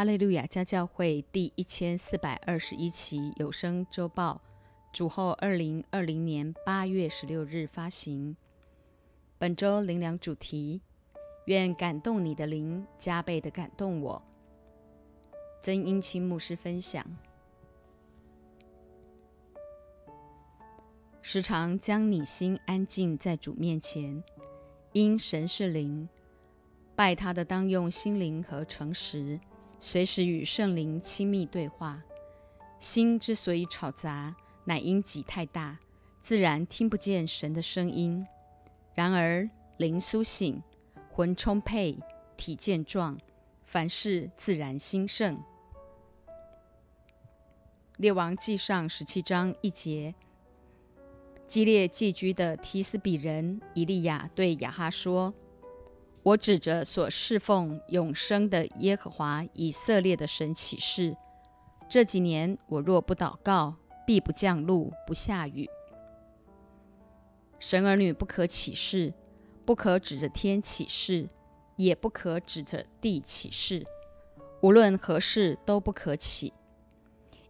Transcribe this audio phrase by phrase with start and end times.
[0.00, 4.40] 哈利路亚家教会第一千四百二十一期有声周报，
[4.94, 8.34] 主后二零二零年八月十六日发行。
[9.36, 10.80] 本周灵粮主题：
[11.44, 14.22] 愿感动你的灵加倍的感动我。
[15.62, 17.04] 曾英清牧师分享：
[21.20, 24.24] 时常将你心安静在主面前，
[24.92, 26.08] 因神是灵，
[26.96, 29.38] 拜他的当用心灵和诚实。
[29.82, 32.02] 随时与圣灵亲密对话。
[32.78, 35.78] 心之所以吵杂，乃因己太大，
[36.22, 38.26] 自然听不见神的声音。
[38.94, 39.48] 然而
[39.78, 40.62] 灵苏醒，
[41.10, 41.98] 魂充沛，
[42.36, 43.18] 体健壮，
[43.64, 45.42] 凡事自然兴盛。
[47.96, 50.14] 列王记上十七章一节，
[51.46, 55.34] 激烈寄居的提斯比人以利亚对亚哈说。
[56.22, 61.16] 我指着所侍奉永生的耶和华以色列的神起誓：
[61.88, 65.68] 这几年我若不祷告，必不降露，不下雨。
[67.58, 69.14] 神儿女不可起誓，
[69.64, 71.30] 不可指着天起誓，
[71.76, 73.86] 也不可指着地起誓，
[74.60, 76.52] 无论何事都不可起。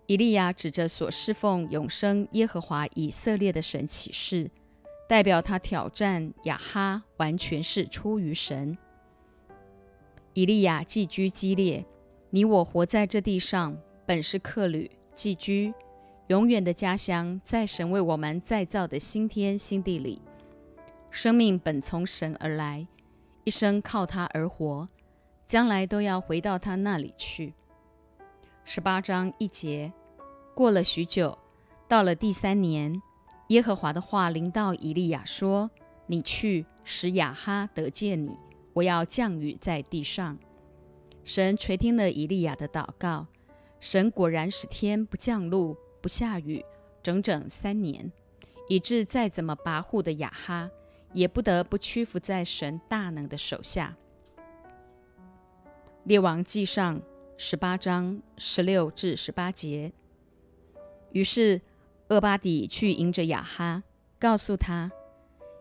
[0.06, 4.50] 以利亚指着所侍奉永生耶和华以色列的神起誓。
[5.10, 8.78] 代表他挑战亚哈，完全是出于神。
[10.34, 11.84] 以利亚寄居激烈，
[12.30, 15.74] 你我活在这地上，本是客旅寄居，
[16.28, 20.22] 永远的家乡在神为我们再造的新天新地里。
[21.10, 22.86] 生命本从神而来，
[23.42, 24.88] 一生靠他而活，
[25.44, 27.52] 将来都要回到他那里去。
[28.62, 29.92] 十八章一节，
[30.54, 31.36] 过了许久，
[31.88, 33.02] 到了第三年。
[33.50, 35.72] 耶和华的话临到以利亚说
[36.06, 38.36] ：“你去使亚哈得见你，
[38.72, 40.38] 我要降雨在地上。”
[41.24, 43.26] 神垂听了以利亚的祷告，
[43.80, 46.64] 神果然使天不降露不下雨，
[47.02, 48.12] 整整三年，
[48.68, 50.70] 以致再怎么跋扈的亚哈，
[51.12, 53.96] 也不得不屈服在神大能的手下。
[56.04, 57.02] 列王记上
[57.36, 59.92] 十八章十六至十八节。
[61.10, 61.60] 于是。
[62.10, 63.84] 厄巴底去迎着亚哈，
[64.18, 64.90] 告诉他，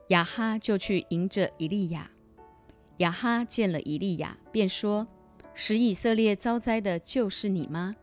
[0.08, 2.10] 亚哈就去迎着以利亚。
[2.98, 5.08] 亚哈见了以利亚，便说
[5.54, 7.96] ：“使以色列遭灾的就是你吗？”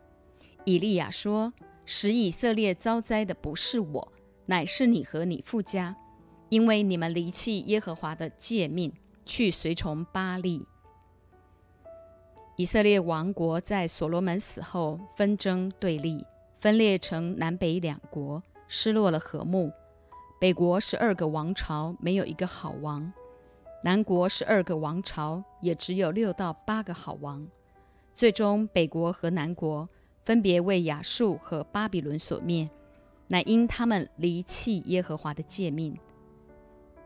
[0.64, 1.52] 以利亚说
[1.84, 4.12] ：“使以色列遭灾的不是我，
[4.46, 5.96] 乃是你和你父家，
[6.48, 8.92] 因为你们离弃耶和华的诫命，
[9.24, 10.64] 去随从巴利。”
[12.54, 16.24] 以色列王国在所罗门死后纷争对立。
[16.66, 19.70] 分裂成南北两国，失落了和睦。
[20.40, 23.12] 北国十二个王朝没有一个好王，
[23.84, 27.46] 南国十二个王朝也只有六到八个好王。
[28.12, 29.88] 最终，北国和南国
[30.24, 32.68] 分别为亚述和巴比伦所灭，
[33.28, 35.96] 乃因他们离弃耶和华的诫命。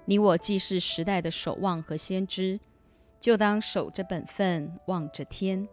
[0.06, 2.58] 你我既是时代的守望和先知，
[3.20, 5.68] 就当守着本分，望着天，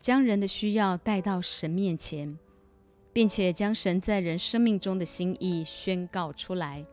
[0.00, 2.38] 将人的需要带到神面前。
[3.12, 6.84] 并且将神在人生命中的心意宣告出来，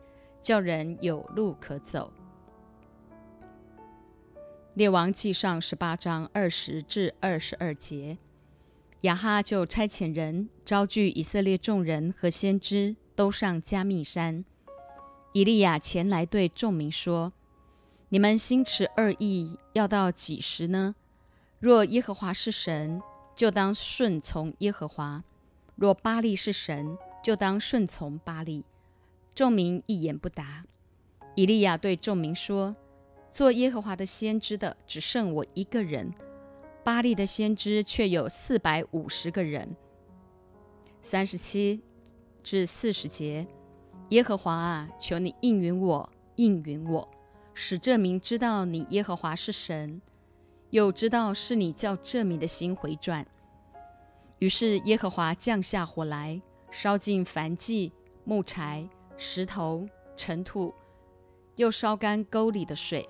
[0.42, 2.12] 叫人有路可走。
[4.74, 8.18] 列王记上十八章二十至二十二节，
[9.02, 14.44] 亚哈就差遣人招聚以色列众人和先知，都上加密山。
[15.32, 17.32] 以利亚前来对众民说
[18.10, 20.94] ：“你们心持二意，要到几时呢？
[21.58, 23.00] 若耶和华是神，
[23.34, 25.22] 就当顺从耶和华。”
[25.76, 28.64] 若巴利是神，就当顺从巴利。
[29.34, 30.64] 众民一言不答。
[31.34, 32.74] 以利亚对众民说
[33.30, 36.14] ：“做耶和华的先知的只剩我一个人，
[36.82, 39.76] 巴利的先知却有四百五十个人。”
[41.02, 41.82] 三十七
[42.42, 43.46] 至四十节，
[44.08, 47.06] 耶和华啊，求你应允我，应允我，
[47.52, 50.00] 使这民知道你耶和华是神，
[50.70, 53.26] 又知道是你叫这民的心回转。
[54.38, 56.40] 于是耶和华降下火来，
[56.70, 57.92] 烧尽燔祭、
[58.24, 60.74] 木柴、石头、尘土，
[61.56, 63.08] 又烧干沟里的水。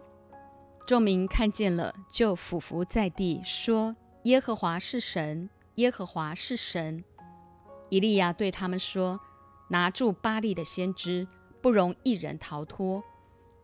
[0.87, 7.03] 众民看见了，就俯伏在地，说：“耶和华是神，耶和华是神。”
[7.91, 9.19] 以利亚对他们说
[9.69, 11.27] ：“拿住巴利的先知，
[11.61, 13.03] 不容一人逃脱。”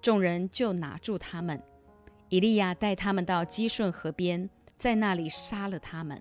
[0.03, 1.63] 众人就拿住他们。
[2.29, 6.21] 以利亚带他们到基顺河边，在那里杀了他们。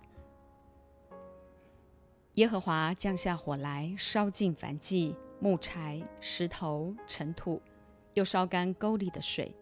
[2.35, 7.61] 耶和华降下火来，烧尽凡迹、木柴、石头、尘土，
[8.13, 9.53] 又烧干沟里的水。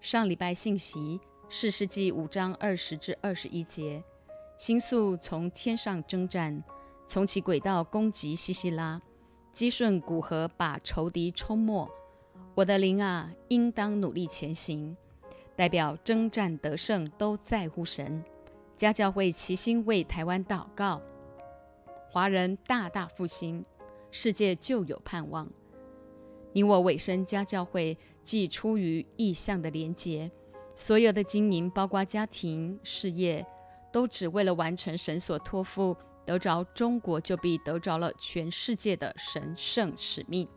[0.00, 1.20] 上礼拜信息，
[1.50, 4.02] 四世纪五章二十至二十一节，
[4.56, 6.64] 星宿从天上征战，
[7.06, 9.02] 从其轨道攻击西西拉，
[9.52, 11.86] 击顺古河，把仇敌冲没。
[12.54, 14.96] 我的灵啊，应当努力前行。
[15.54, 18.24] 代表征战得胜都在乎神。
[18.78, 21.02] 家教会齐心为台湾祷告，
[22.18, 23.64] 华人大大复兴，
[24.10, 25.48] 世界就有盼望。
[26.52, 30.28] 你我委身家教会，既出于意向的连结，
[30.74, 33.46] 所有的经营，包括家庭事业，
[33.92, 40.48] 都只为了完成神所托付，得着中国就必得着了全世界的神圣使命。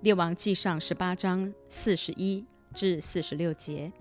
[0.00, 3.92] 列王记上十八章四十一至四十六节，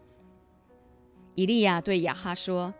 [1.35, 2.73] 以利亚对亚哈说：“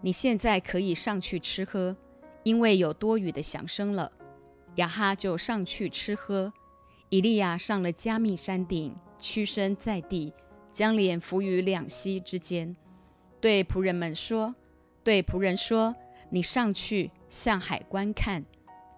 [0.00, 1.96] 你现在可以上去吃喝，
[2.42, 4.12] 因为有多余的响声了。”
[4.76, 6.52] 亚哈就上去吃喝。
[7.10, 10.32] 以利亚上了加密山顶，屈身在地，
[10.72, 12.76] 将脸伏于两膝之间，
[13.40, 14.54] 对仆人们说
[15.04, 15.94] ：“对仆人说，
[16.30, 18.44] 你上去向海观看。”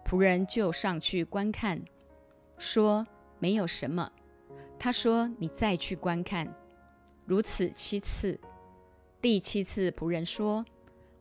[0.05, 1.83] 仆人就上去观看，
[2.59, 3.07] 说。
[3.39, 4.11] 没有什么，
[4.79, 6.55] 他说：“你再去观看。”
[7.27, 8.41] 如此七次，
[9.21, 10.65] 第七次仆人说：“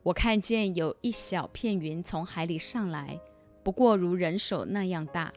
[0.05, 3.19] 我看见有一小片云从海里上来，
[3.63, 5.33] 不过如人手那样大。”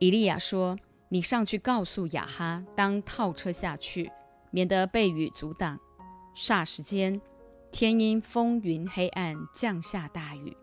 [0.00, 0.76] 以利亚说
[1.08, 4.10] ：“你上去告诉亚哈，当套车下去，
[4.50, 5.78] 免得被雨阻挡。”
[6.34, 7.20] 霎时间，
[7.70, 10.56] 天阴风云黑暗，降下大雨，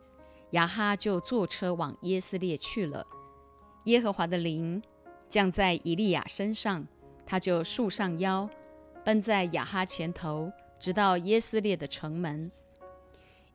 [0.52, 3.06] 亚哈就坐车往耶斯列去了。
[3.86, 4.84] 耶和华的灵
[5.30, 6.86] 降在以利亚身上，
[7.26, 8.50] 他就束上腰，
[9.06, 12.52] 奔在亚哈前头，直到耶斯列的城门。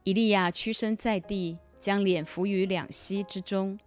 [0.05, 3.79] 以利亚屈身在地，将脸伏于两膝之中，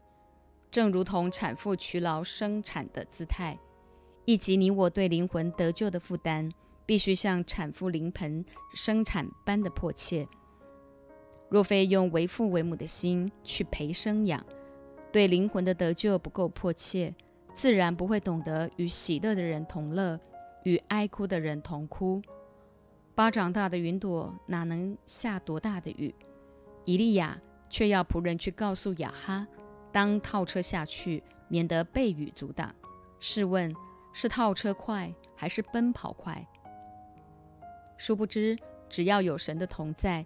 [0.72, 3.58] 正如同产妇劬劳生产的姿态。
[4.28, 6.52] 以及你我对灵魂得救的负担，
[6.84, 8.44] 必须像产妇临盆
[8.74, 10.28] 生产般的迫切。
[11.48, 14.44] 若非用为父为母的心去陪生养，
[15.12, 17.14] 对灵魂的得救不够迫切，
[17.54, 20.20] 自然不会懂得与喜乐的人同乐，
[20.64, 22.20] 与哀哭的人同哭。
[23.16, 26.14] 巴掌大的云朵哪能下多大的雨？
[26.84, 27.40] 以利亚
[27.70, 29.48] 却要仆人去告诉雅哈，
[29.94, 32.76] 当套车下去，免得被雨阻挡。
[33.22, 33.74] 试问
[34.12, 36.46] 是套车快还是奔跑快？
[37.98, 38.58] 殊不知，
[38.90, 40.26] 只要有神的同在，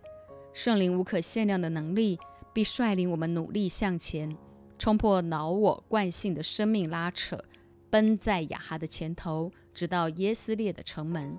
[0.51, 2.17] 圣灵无可限量的能力，
[2.53, 4.35] 必率领我们努力向前。
[4.79, 7.43] 冲破恼我惯性的生命拉扯，
[7.91, 11.37] 奔在雅哈的前头，直到耶斯列的城门。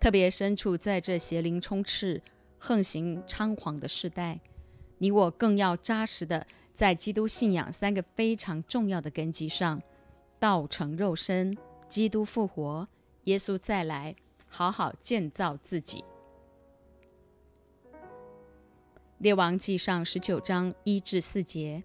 [0.00, 2.22] 特别身处在这邪灵充斥、
[2.58, 4.40] 横行猖狂的时代，
[4.98, 9.82] 你我更要扎实的在基督信仰三个非常重要的根基上：
[10.38, 11.58] 道成肉身、
[11.88, 12.88] 基督复活、
[13.24, 14.14] 耶稣再来，
[14.46, 16.04] 好好建造自己。
[19.18, 21.82] 列王记上十九章一至四节。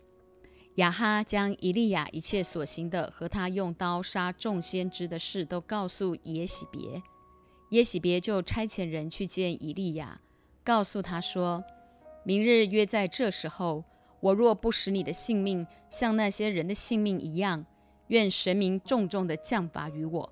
[0.75, 7.01] 亚哈将以利亚一切所行的和他用刀杀众先知的事都告诉耶喜别，
[7.73, 10.21] 耶喜别就差遣人去见以利亚，
[10.63, 11.63] 告诉他说
[12.23, 13.83] ：“明日约在这时候，
[14.19, 17.65] 我若不使你的性命像那些人的性命一样，
[18.09, 20.31] 愿神明重重的降罚于我。”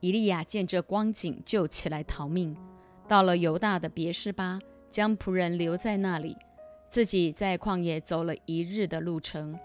[0.00, 2.56] 以利亚见这光景，就起来逃命，
[3.06, 4.58] 到了犹大的别是巴，
[4.90, 6.36] 将仆人留在那里。
[6.88, 9.56] 自己在旷野走了一日的路程，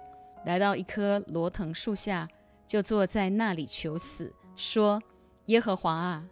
[0.46, 2.30] 来到一棵罗藤树下，
[2.68, 5.02] 就坐在那里求死，说
[5.48, 6.24] ：“耶和华啊，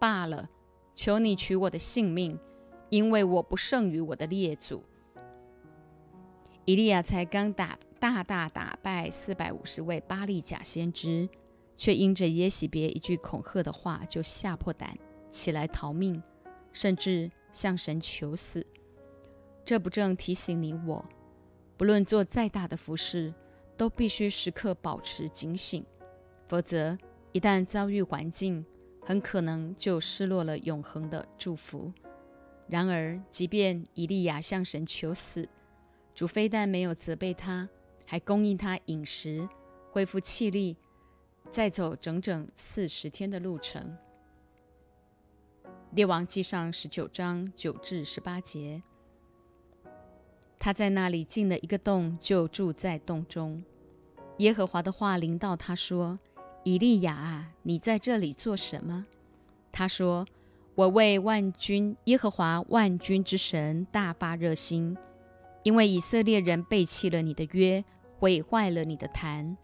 [0.00, 0.48] 罢了，
[0.96, 2.36] 求你取我的性命，
[2.88, 4.82] 因为我不胜于我的列祖。”
[6.66, 11.28] 以利亚才刚打大大打败四百五十位巴利假先知，
[11.76, 14.96] 却因着耶喜别一句恐吓的话，就吓破胆，
[15.30, 16.22] 起来逃命，
[16.72, 18.66] 甚至向神求死。
[19.64, 21.04] 这不正提醒你我，
[21.76, 23.34] 不论做再大的服饰，
[23.76, 25.84] 都必须时刻保持警醒，
[26.48, 26.96] 否则
[27.32, 28.64] 一旦遭遇环境，
[29.10, 31.92] 很可能就失落了永恒的祝福。
[32.68, 35.48] 然而，即便以利亚向神求死，
[36.14, 37.68] 主非但没有责备他，
[38.06, 39.48] 还供应他饮食，
[39.90, 40.76] 恢复气力，
[41.50, 43.98] 再走整整四十天的路程。
[45.90, 48.80] 列王记上十九章九至十八节。
[50.60, 53.64] 他在那里进了一个洞，就住在洞中。
[54.38, 56.16] 耶和华的话临到他说
[56.64, 59.06] ：“以利亚啊，你在这里做什么？”
[59.72, 60.26] 他说
[60.74, 64.96] ：“我为万军耶和华万军之神大发热心，
[65.62, 67.84] 因为以色列人背弃了你的约，
[68.18, 69.56] 毁坏了你的坛，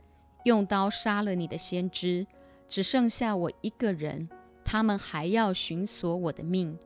[0.45, 2.27] 用刀杀了你的先知，
[2.69, 4.29] 只剩下我一个人，
[4.65, 6.79] 他们还要寻索我的命。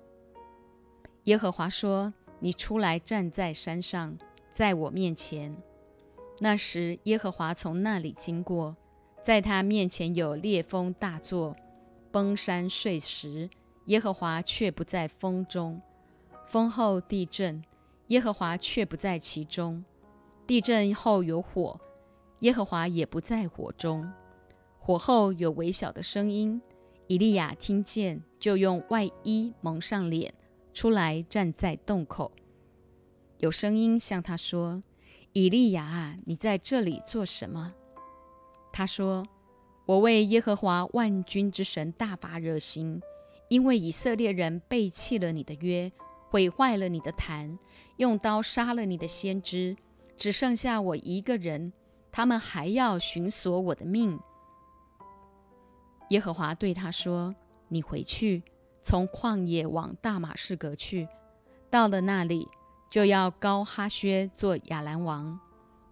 [1.24, 4.18] 耶和华说：“你出来站在山上，
[4.52, 5.56] 在我面前。”
[6.40, 8.74] 那时，耶和华从那里经过，
[9.22, 11.56] 在他面前有烈风大作，
[12.10, 13.50] 崩山碎石。
[13.86, 15.80] 耶和华却不在风中。
[16.46, 17.64] 风后地震，
[18.08, 19.84] 耶和华却不在其中。
[20.46, 21.80] 地震后有火，
[22.40, 24.12] 耶和华也不在火中。
[24.78, 26.60] 火后有微小的声音，
[27.08, 30.32] 以利亚听见，就用外衣蒙上脸，
[30.72, 32.32] 出来站在洞口。
[33.38, 34.82] 有声音向他说。
[35.32, 37.72] 以利亚啊，你在这里做什么？
[38.72, 39.26] 他说
[39.86, 43.00] ：“我为耶和华万军之神大发热心，
[43.48, 45.92] 因为以色列人背弃了你的约，
[46.28, 47.58] 毁坏了你的坛，
[47.96, 49.76] 用刀杀了你的先知，
[50.16, 51.72] 只剩下我一个人，
[52.12, 54.18] 他们还要寻索我的命。”
[56.10, 57.34] 耶和华对他说
[57.68, 58.42] ：“你回去，
[58.82, 61.08] 从旷野往大马士革去，
[61.70, 62.48] 到了那里。”
[62.90, 65.38] 就要高哈薛做亚兰王，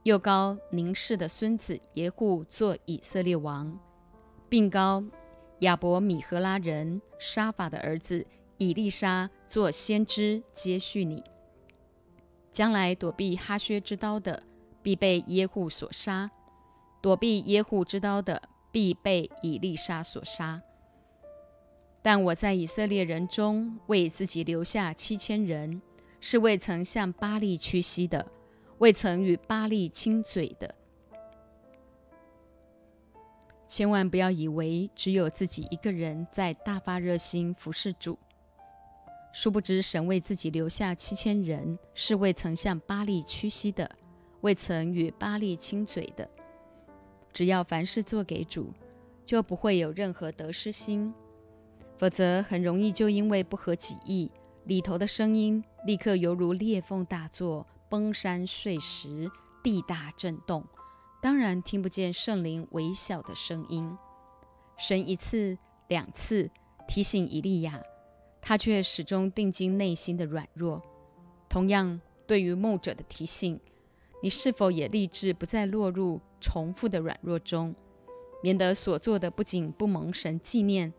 [0.08, 3.78] 又高宁氏的孙子耶户做以色列王，
[4.48, 5.04] 并高
[5.58, 8.24] 亚伯米和拉人沙法的儿子
[8.56, 11.22] 以利沙做先知接续你。
[12.50, 14.42] 将来躲避哈薛之刀的，
[14.82, 16.30] 必被耶户所杀；
[17.02, 18.40] 躲避耶户之刀的，
[18.72, 20.62] 必被以利沙所杀。
[22.00, 25.82] 但我在以色列人中为自己留下七千人。
[26.20, 28.26] 是未曾向巴利屈膝的，
[28.78, 30.72] 未曾与巴利亲嘴的。
[33.66, 38.16] 千万不要以为只有自己一个人在大发热心服侍主，
[39.32, 43.90] 殊不知神为自己留下七千人，是未曾向巴利屈膝的，
[44.42, 46.28] 未曾与巴利亲嘴的。
[47.32, 48.72] 只要凡事做给主，
[49.24, 51.12] 就不会有任何得失心，
[51.98, 54.30] 否则很容易就因为不合己意。
[54.64, 59.30] 里头的声音立刻犹如裂缝大作，崩山碎石，
[59.62, 60.64] 地大震动。
[61.20, 63.96] 当然听不见圣灵微小的声音。
[64.76, 66.50] 神一次两次
[66.86, 67.82] 提醒以利亚，
[68.40, 70.82] 他却始终定睛内心的软弱。
[71.48, 73.58] 同样，对于牧者的提醒，
[74.22, 77.74] 你是否也立志不再落入重复的软弱中，
[78.42, 80.92] 免得所做的不仅不蒙神纪念？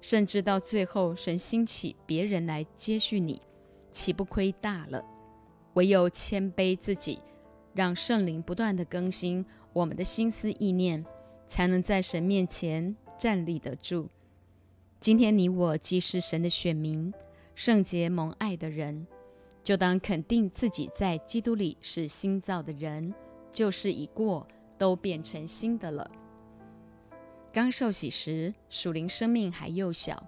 [0.00, 3.42] 甚至到最后，神兴起别人来接续你，
[3.90, 5.04] 岂不亏大了？
[5.76, 7.18] 唯有谦卑自己，
[7.74, 11.04] 让圣灵不断的更新我们的心思意念，
[11.46, 14.08] 才能在神面前站立得住。
[15.00, 17.12] 今天你我既是神的选民，
[17.54, 19.06] 圣洁蒙爱的人，
[19.62, 23.12] 就当肯定自己在基督里是新造的人，
[23.52, 26.10] 旧事已过，都变成新的了。
[27.52, 30.26] 刚受洗时，属灵生命还幼小，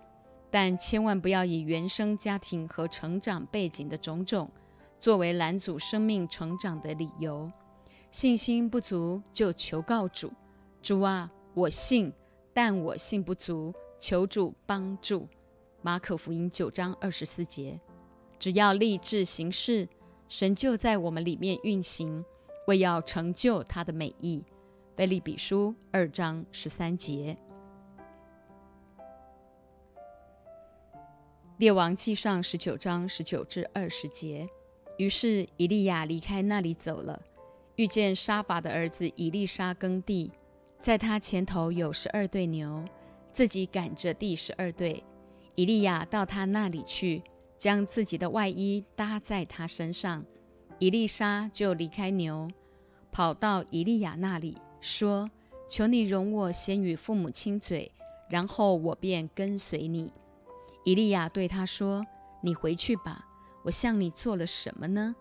[0.50, 4.50] 但千万不要以原生家庭和成长背景的种种
[4.98, 7.50] 作为拦阻生命成长的理由。
[8.10, 10.32] 信心不足就求告主
[10.82, 12.12] ：“主啊，我信，
[12.52, 15.28] 但我信不足，求主帮助。”
[15.82, 17.78] 马可福音九章二十四节。
[18.38, 19.88] 只要立志行事，
[20.28, 22.24] 神就在我们里面运行，
[22.66, 24.44] 为要成就他的美意。
[24.96, 27.36] 腓利比书二章十三节，
[31.58, 34.48] 列王记上十九章十九至二十节。
[34.98, 37.22] 于是以利亚离开那里走了，
[37.76, 40.30] 遇见沙法的儿子以利沙耕地，
[40.80, 42.84] 在他前头有十二对牛，
[43.32, 45.02] 自己赶着第十二对。
[45.54, 47.22] 以利亚到他那里去，
[47.56, 50.24] 将自己的外衣搭在他身上，
[50.78, 52.48] 以利沙就离开牛，
[53.10, 54.58] 跑到以利亚那里。
[54.80, 55.28] 说
[55.68, 57.90] ：“求你容我先与父母亲嘴，
[58.30, 60.12] 然后我便跟随你。”
[60.84, 62.06] 以利亚对他说
[62.42, 63.26] ：“你回去吧，
[63.62, 65.14] 我向你做了什么呢？”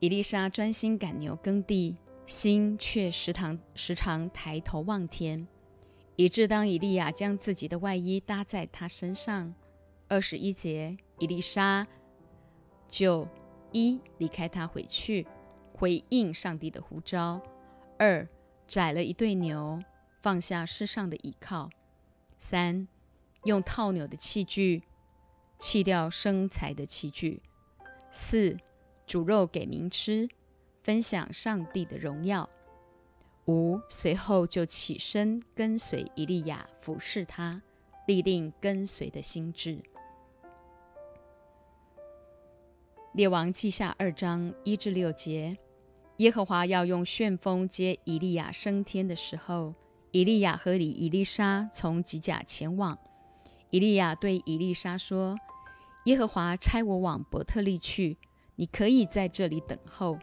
[0.00, 5.48] 伊丽莎专心赶牛耕地，心却时常时常抬头望天，
[6.14, 9.54] 以致当以利亚将自己的外衣搭在他身上，
[10.06, 11.86] 二十一节，伊丽莎
[12.86, 13.26] 就
[13.72, 15.26] 一离开他回去。
[15.72, 17.40] 回应上帝的呼召。
[17.98, 18.28] 二，
[18.66, 19.80] 宰了一对牛，
[20.20, 21.70] 放下世上的倚靠。
[22.36, 22.88] 三，
[23.44, 24.82] 用套牛的器具，
[25.58, 27.42] 弃掉生财的器具。
[28.10, 28.56] 四，
[29.06, 30.28] 煮肉给民吃，
[30.82, 32.48] 分享上帝的荣耀。
[33.46, 37.62] 五，随后就起身跟随以利亚服侍他，
[38.06, 39.82] 立定跟随的心志。
[43.12, 45.58] 列王记下二章一至六节。
[46.18, 49.74] 耶和华要用旋风接以利亚升天的时候，
[50.10, 52.98] 以利亚和以以利沙从吉甲前往。
[53.70, 55.36] 以利亚对以利沙说
[56.04, 58.16] ：“耶和华差我往伯特利去，
[58.56, 60.18] 你可以在这里等候。”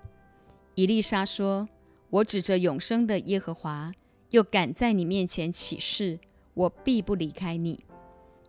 [0.73, 1.69] 以丽莎说
[2.09, 3.93] ：“我指着永生的耶和华，
[4.31, 6.19] 又敢在你面前起誓，
[6.53, 7.85] 我必不离开你。”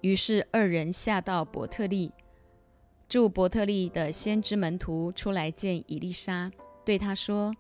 [0.01, 2.13] 于是二人下到伯特利。
[3.09, 6.51] 住伯特利的先知门徒出来见以丽莎，
[6.85, 7.55] 对他说：“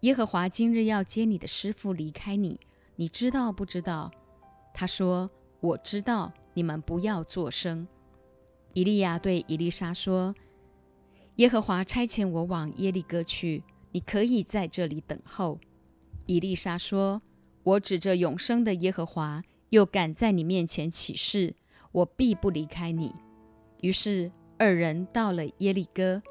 [0.00, 2.60] 耶和华今日要接你的师傅离开你，
[2.96, 4.10] 你知道不知道？”
[4.74, 6.32] 他说：“我知道。
[6.54, 7.86] 你们不要作声。”
[8.74, 10.34] 以利亚对以丽莎说
[11.36, 15.58] ：“耶和华差遣我往耶利哥去，你可以在这里等候。”
[16.26, 17.22] 以丽莎说
[17.64, 21.54] ：“我指着永生的耶和华，又敢在你面前起誓，
[21.92, 23.14] 我必不离开你。”
[23.80, 24.30] 于是。
[24.58, 26.22] 二人到了耶利哥，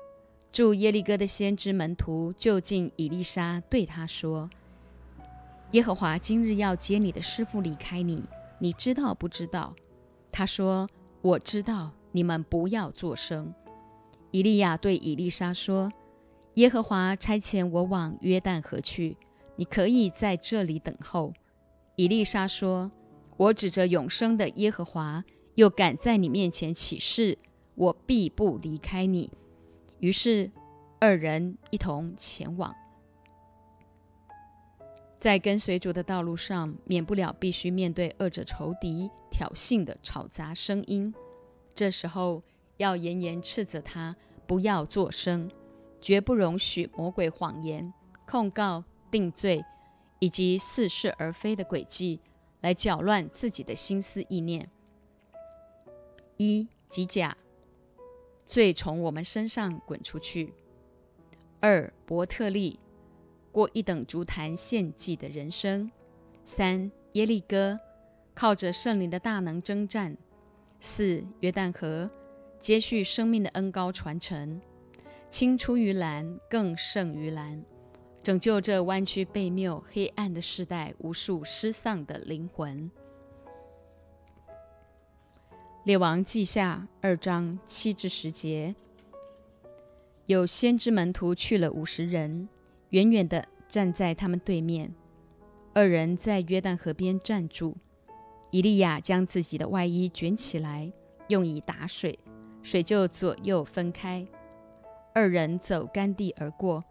[0.54, 4.50] 住耶利哥的先知门徒就近以丽莎，对他说
[5.72, 8.24] ：“耶和华今日要接你的师傅离开你，
[8.58, 9.76] 你知道不知道？”
[10.32, 10.90] 他说
[11.22, 11.92] ：“我知道。
[12.14, 13.54] 你们不要作声。”
[14.32, 15.92] 以利亚对以丽莎说
[16.56, 19.18] ：“耶和华差遣我往约旦河去，
[19.56, 21.34] 你可以在这里等候。”
[21.96, 22.92] 以丽莎说
[23.38, 25.24] ：“我指着永生的耶和华，
[25.56, 27.38] 又敢在你面前起誓。”
[27.76, 29.32] 我必不离开你。
[30.00, 30.52] 于是，
[31.00, 32.76] 二人一同前往。
[35.22, 41.14] 在跟随主的道路上，免不了必须面对恶者仇敌挑衅的吵杂声音。
[41.76, 42.42] 这时候，
[42.78, 44.16] 要严严斥责他，
[44.48, 45.52] 不要作声，
[46.02, 47.94] 绝不容许魔鬼谎言、
[48.28, 49.64] 控告、定罪
[50.18, 52.20] 以及似是而非的诡计
[52.62, 54.72] 来搅乱自己的心思意念。
[56.38, 57.38] 一即甲。
[58.48, 60.56] 罪从我们身上滚出去。
[61.60, 62.80] 二伯特利
[63.52, 65.92] 过一等足坛献祭的人生。
[66.44, 67.80] 三耶利哥
[68.34, 70.18] 靠着圣灵的大能征战。
[70.80, 72.10] 四约旦河
[72.60, 74.60] 接续生命的恩高传承，
[75.30, 77.64] 青出于蓝，更胜于蓝，
[78.24, 82.90] 拯救这弯曲背谬、黑暗的时代无数失丧的灵魂。
[85.84, 88.76] 列王记下二章七至十节，
[90.26, 92.50] 有先知门徒去了五十人，
[92.92, 94.94] 远远的站在他们对面。
[95.74, 97.76] 二人在约旦河边站住。
[98.52, 100.92] 以利亚将自己的外衣卷起来，
[101.30, 102.20] 用以打水，
[102.62, 104.28] 水就左右分开。
[105.14, 106.84] 二人走干地而过。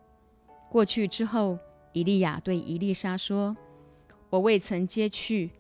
[0.71, 1.59] 过去之后，
[1.93, 3.55] 以利亚对伊丽莎说
[4.31, 5.51] ：“我未曾接去，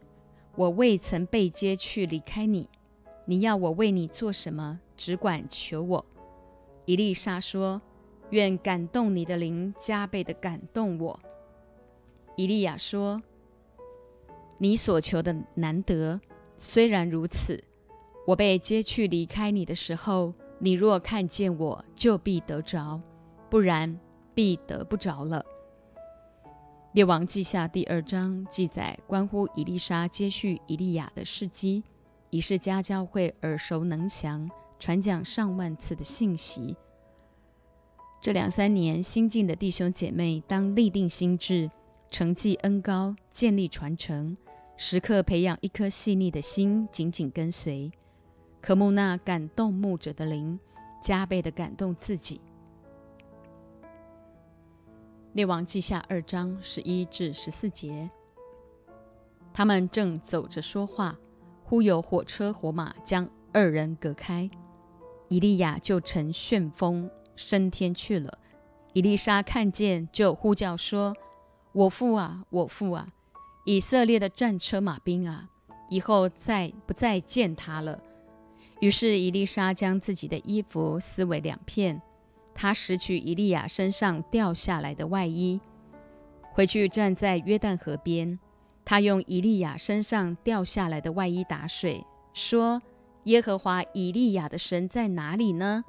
[0.56, 2.70] 我未曾被接去离开你。”
[3.26, 4.80] 你要我为你做什么？
[4.96, 6.06] 只管求我。
[6.86, 7.82] 伊丽莎说
[8.30, 11.20] ：“愿感动你的灵加倍的感动我。”
[12.36, 13.22] 伊利亚说
[14.58, 16.20] ：“你所求的难得。
[16.56, 17.62] 虽然如此，
[18.26, 23.00] 我被接去离开你的时候，你若看见我，就必得着；
[23.48, 23.98] 不然，
[24.34, 25.44] 必得不着了。”
[26.92, 31.84] 列王记下第二章记载关乎伊丽莎接续伊利亚的事迹。
[32.32, 36.76] 已是家教会耳熟能详、传讲上万次的信息。
[38.20, 41.70] 这两三年，新进的弟兄姐妹当立定心志，
[42.10, 44.36] 承继恩高，建立传承，
[44.76, 47.90] 时刻培养一颗细腻的心，紧紧跟随，
[48.60, 50.60] 可慕那感动牧者的灵，
[51.02, 52.42] 加倍的感动自己。
[55.32, 58.10] 列王记下二章十一至十四节，
[59.54, 61.18] 他们正走着说话。
[61.64, 64.50] 忽有火车火马将二人隔开，
[65.28, 67.08] 以利亚就乘旋风
[67.48, 68.38] 升天去了。
[68.92, 71.16] 伊丽莎看见，就呼叫说
[71.72, 73.08] ：“我父啊，我父啊！
[73.64, 75.48] 以色列的战车马兵啊！
[75.88, 78.00] 以后再不再见他了。”
[78.80, 82.00] 于是伊丽莎将自己的衣服撕为两片，
[82.54, 85.60] 他拾取伊利亚身上掉下来的外衣，
[86.52, 88.38] 回去站在约旦河边。
[88.84, 92.82] 他用以利亚身上掉下来的外衣打水，说
[93.24, 95.84] ：“耶和华以利亚的神在哪里呢？”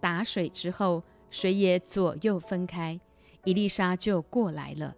[0.00, 3.00] 打水之后，水也左右分开，
[3.44, 4.94] 伊丽莎就过来了。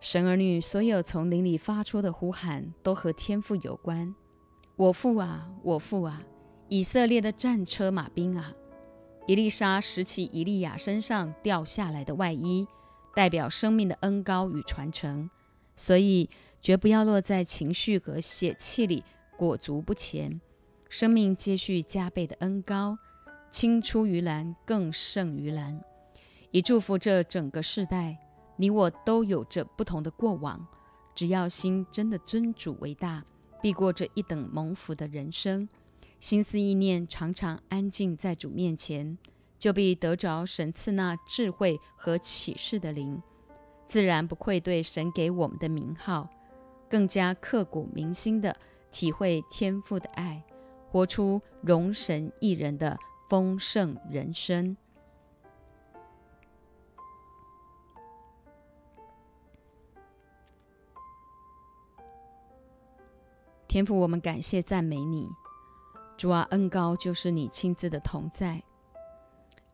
[0.00, 4.14] 神儿女所有从灵里发出的呼喊，都和天赋有关。
[4.76, 6.22] 我父啊，我父啊！
[6.68, 8.52] 以色列的战车马兵啊！
[9.26, 12.66] 伊丽莎拾起伊利亚身上掉下来的外衣，
[13.14, 15.28] 代表生命的恩高与传承。
[15.74, 16.30] 所以，
[16.62, 19.02] 绝不要落在情绪和血气里
[19.36, 20.40] 裹足不前。
[20.88, 22.96] 生命接续加倍的恩高，
[23.50, 25.80] 青出于蓝，更胜于蓝。
[26.50, 28.18] 以祝福这整个世代，
[28.56, 30.66] 你我都有着不同的过往。
[31.14, 33.24] 只要心真的尊主为大，
[33.60, 35.68] 必过这一等蒙福的人生。
[36.20, 39.18] 心思意念常常安静在主面前，
[39.58, 43.20] 就必得着神赐那智慧和启示的灵，
[43.88, 46.28] 自然不愧对神给我们的名号，
[46.88, 48.56] 更加刻骨铭心的
[48.90, 50.42] 体会天父的爱，
[50.88, 52.96] 活出容神一人的
[53.28, 54.76] 丰盛人生。
[63.68, 65.28] 天父，我们感谢赞美你，
[66.16, 68.62] 主啊，恩高就是你亲自的同在，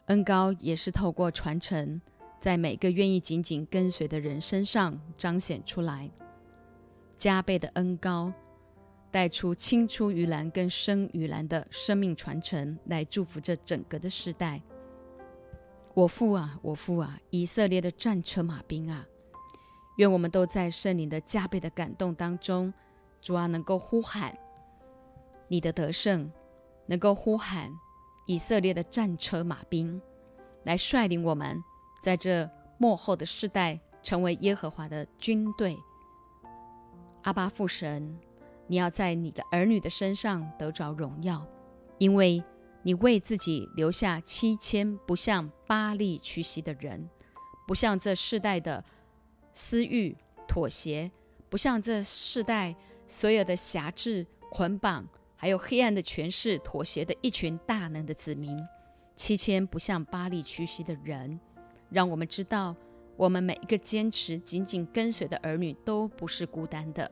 [0.07, 2.01] 恩高也是透过传承，
[2.41, 6.11] 在每个愿意紧紧跟随的人身上彰显出来，
[7.17, 8.33] 加倍的恩高，
[9.15, 14.61] 带出青出于蓝跟生于蓝的生命传承，来祝福这整个的时代。
[15.95, 19.07] 我父啊，我父啊，以色列的战车马兵啊，
[19.99, 22.75] 愿我们都在圣灵的加倍的感动当中。
[23.21, 24.37] 主啊，能够呼喊
[25.47, 26.29] 你的得胜，
[26.87, 27.71] 能够呼喊
[28.27, 30.03] 以色列的战车马兵，
[30.65, 31.63] 来率领我们
[32.03, 35.79] 在这幕后的世代成为耶和华的军队。
[37.23, 38.19] 阿巴父神，
[38.67, 41.47] 你要在你的儿女的身上得着荣耀，
[41.99, 42.43] 因为
[42.83, 47.09] 你为自己留下七千不向巴利屈膝的人，
[47.67, 48.85] 不向这世代的
[49.53, 50.17] 私欲
[50.49, 51.11] 妥协，
[51.49, 52.75] 不向这世代。
[53.07, 58.59] 所有的辖制、捆绑，还有黑暗的权势妥协的一群大能的子民，
[59.15, 61.39] 七千不向巴利屈膝的人，
[61.91, 62.75] 让我们知道，
[63.19, 67.09] 我们每一个坚持紧紧跟随的儿女都不是孤单的，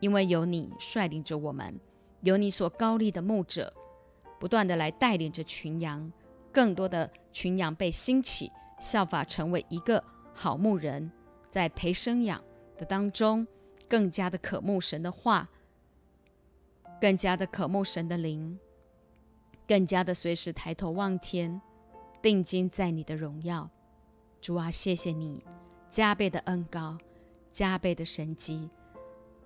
[0.00, 1.78] 因为有你率领着我们，
[2.20, 3.72] 有你所高立的牧者，
[4.38, 6.12] 不断的来带领着群羊，
[6.52, 10.02] 更多的群羊被兴起，效法成为一个
[10.34, 11.10] 好牧人，
[11.48, 12.42] 在陪生养
[12.76, 13.46] 的当中。
[13.88, 15.48] 更加的渴慕神的话，
[17.00, 18.58] 更加的渴慕神的灵，
[19.68, 21.62] 更加的随时抬头望天，
[22.20, 23.70] 定睛在你的荣耀。
[24.40, 25.44] 主啊，谢谢你
[25.88, 26.98] 加倍的恩高，
[27.52, 28.68] 加倍的神迹，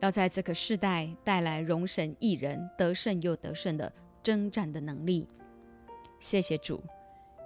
[0.00, 5.28] 要在这个世代带来容神一人得胜又得胜的征战的能力。
[6.18, 6.82] 谢谢主，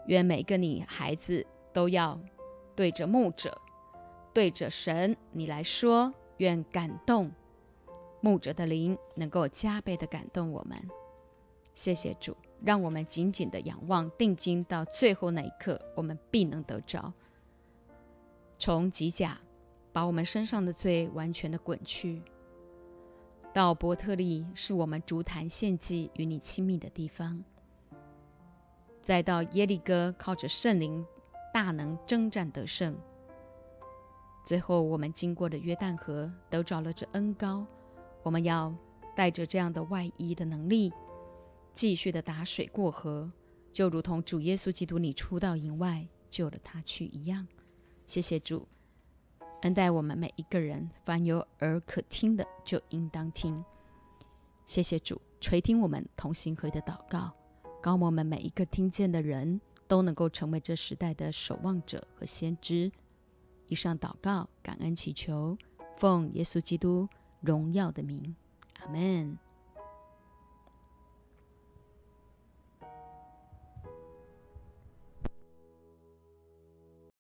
[0.06, 2.20] 愿每个你孩子都要
[2.74, 3.60] 对着牧者，
[4.32, 6.12] 对着神，你来说。
[6.38, 7.30] 愿感动
[8.20, 10.76] 牧者的灵能够加倍的感动我们，
[11.74, 17.12] 谢谢主，让我们紧紧的仰望定睛到最后那一刻，我们必能得着。
[18.58, 19.38] 从吉甲
[19.92, 22.20] 把我们身上的罪完全的滚去，
[23.54, 27.40] 到伯特利是我们竹坛献祭与你亲密的地方，
[29.00, 31.06] 再到耶利哥靠着圣灵
[31.52, 32.96] 大能征战得胜。
[34.44, 37.64] 最后，我们经过了约旦河，得着了这恩高。
[38.24, 38.74] 我们要
[39.14, 40.92] 带着这样的外衣的能力，
[41.72, 43.30] 继续的打水过河，
[43.72, 47.46] 就如同主耶稣基督你出到营外救了他去一样。
[48.04, 48.66] 谢谢主
[49.64, 53.64] 恩待我们每一个人，凡有耳可听的就应当听。
[54.66, 57.32] 谢谢主垂听我们同心合的祷告，
[57.80, 62.92] 高我们每一个听见的人都能够成为这时代的守望者和先知。
[63.66, 65.56] 以上祷告，感恩祈求，
[65.96, 67.08] 奉耶稣基督
[67.40, 68.36] 荣耀的名，
[68.80, 69.38] 阿门。